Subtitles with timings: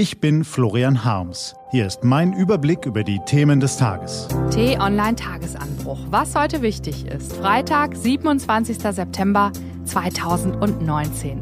[0.00, 1.54] Ich bin Florian Harms.
[1.72, 4.28] Hier ist mein Überblick über die Themen des Tages.
[4.50, 5.98] T-Online Tagesanbruch.
[6.08, 7.34] Was heute wichtig ist.
[7.34, 8.78] Freitag, 27.
[8.78, 9.52] September
[9.84, 11.38] 2019.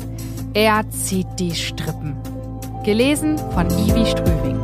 [0.54, 2.16] Er zieht die Strippen.
[2.82, 4.59] Gelesen von Ivi Strüving.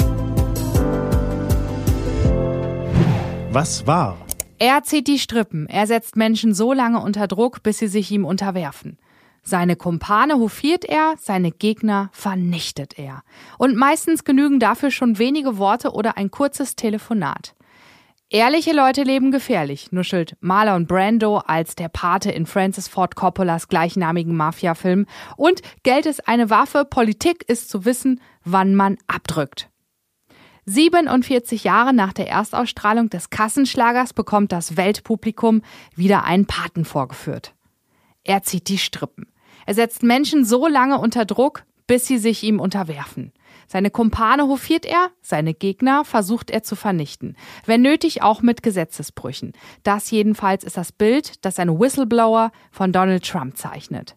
[3.53, 4.17] Was war?
[4.59, 5.69] Er zieht die Strippen.
[5.69, 8.99] Er setzt Menschen so lange unter Druck, bis sie sich ihm unterwerfen.
[9.47, 13.23] Seine Kumpane hofiert er, seine Gegner vernichtet er.
[13.59, 17.55] Und meistens genügen dafür schon wenige Worte oder ein kurzes Telefonat.
[18.30, 24.35] Ehrliche Leute leben gefährlich, nuschelt Marlon Brando als der Pate in Francis Ford Coppolas gleichnamigen
[24.35, 25.07] Mafia-Film.
[25.37, 29.69] Und Geld ist eine Waffe, Politik ist zu wissen, wann man abdrückt.
[30.65, 35.61] 47 Jahre nach der Erstausstrahlung des Kassenschlagers bekommt das Weltpublikum
[35.95, 37.55] wieder einen Paten vorgeführt.
[38.24, 39.27] Er zieht die Strippen.
[39.67, 43.33] Er setzt Menschen so lange unter Druck, bis sie sich ihm unterwerfen.
[43.67, 47.37] Seine Kumpane hofiert er, seine Gegner versucht er zu vernichten.
[47.67, 49.52] Wenn nötig auch mit Gesetzesbrüchen.
[49.83, 54.16] Das jedenfalls ist das Bild, das ein Whistleblower von Donald Trump zeichnet.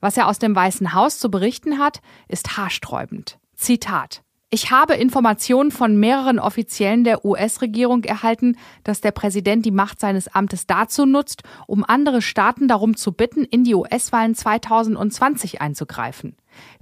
[0.00, 3.38] Was er aus dem Weißen Haus zu berichten hat, ist haarsträubend.
[3.54, 4.22] Zitat.
[4.50, 10.26] Ich habe Informationen von mehreren Offiziellen der US-Regierung erhalten, dass der Präsident die Macht seines
[10.28, 16.34] Amtes dazu nutzt, um andere Staaten darum zu bitten, in die US-Wahlen 2020 einzugreifen.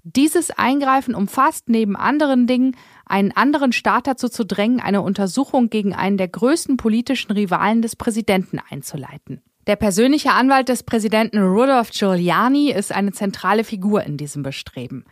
[0.04, 5.92] Dieses Eingreifen umfasst neben anderen Dingen, einen anderen Staat dazu zu drängen, eine Untersuchung gegen
[5.92, 9.42] einen der größten politischen Rivalen des Präsidenten einzuleiten.
[9.66, 15.04] Der persönliche Anwalt des Präsidenten Rudolph Giuliani ist eine zentrale Figur in diesem Bestreben.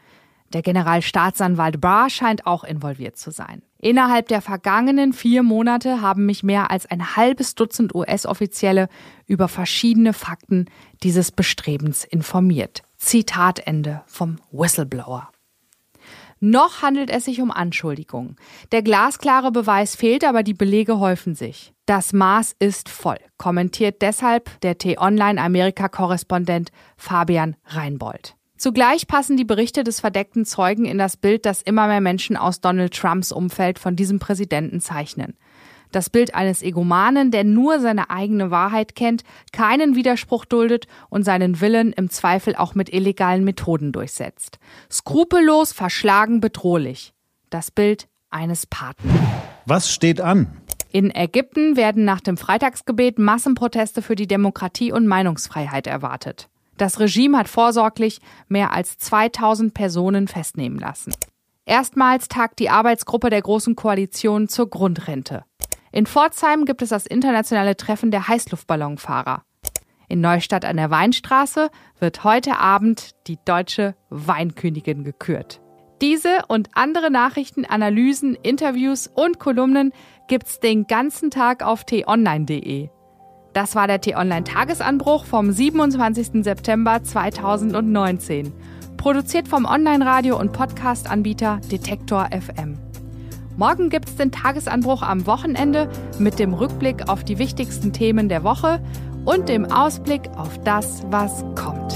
[0.54, 3.62] Der Generalstaatsanwalt Barr scheint auch involviert zu sein.
[3.78, 8.88] Innerhalb der vergangenen vier Monate haben mich mehr als ein halbes Dutzend US-Offizielle
[9.26, 10.66] über verschiedene Fakten
[11.02, 12.82] dieses Bestrebens informiert.
[12.96, 15.28] Zitat Ende vom Whistleblower.
[16.38, 18.36] Noch handelt es sich um Anschuldigungen.
[18.70, 21.72] Der glasklare Beweis fehlt, aber die Belege häufen sich.
[21.86, 28.36] Das Maß ist voll, kommentiert deshalb der T-Online-Amerika-Korrespondent Fabian Reinbold.
[28.64, 32.62] Zugleich passen die Berichte des verdeckten Zeugen in das Bild, das immer mehr Menschen aus
[32.62, 35.36] Donald Trumps Umfeld von diesem Präsidenten zeichnen.
[35.92, 39.22] Das Bild eines Egomanen, der nur seine eigene Wahrheit kennt,
[39.52, 44.58] keinen Widerspruch duldet und seinen Willen im Zweifel auch mit illegalen Methoden durchsetzt.
[44.90, 47.12] Skrupellos, verschlagen, bedrohlich.
[47.50, 49.10] Das Bild eines Paten.
[49.66, 50.56] Was steht an?
[50.90, 56.48] In Ägypten werden nach dem Freitagsgebet Massenproteste für die Demokratie und Meinungsfreiheit erwartet.
[56.76, 61.12] Das Regime hat vorsorglich mehr als 2000 Personen festnehmen lassen.
[61.66, 65.44] Erstmals tagt die Arbeitsgruppe der Großen Koalition zur Grundrente.
[65.92, 69.44] In Pforzheim gibt es das internationale Treffen der Heißluftballonfahrer.
[70.08, 75.60] In Neustadt an der Weinstraße wird heute Abend die deutsche Weinkönigin gekürt.
[76.02, 79.92] Diese und andere Nachrichten, Analysen, Interviews und Kolumnen
[80.28, 82.90] gibt's den ganzen Tag auf t-online.de.
[83.54, 86.42] Das war der T-Online-Tagesanbruch vom 27.
[86.42, 88.52] September 2019.
[88.96, 92.76] Produziert vom Online-Radio- und Podcast-Anbieter Detektor FM.
[93.56, 95.88] Morgen gibt es den Tagesanbruch am Wochenende
[96.18, 98.82] mit dem Rückblick auf die wichtigsten Themen der Woche
[99.24, 101.92] und dem Ausblick auf das, was kommt.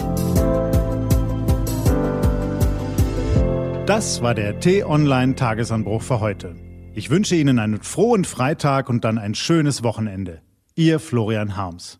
[3.88, 6.54] Das war der T-Online-Tagesanbruch für heute.
[6.94, 10.40] Ich wünsche Ihnen einen frohen Freitag und dann ein schönes Wochenende.
[10.78, 11.98] Ihr Florian Harms.